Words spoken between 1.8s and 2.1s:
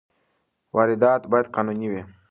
وي.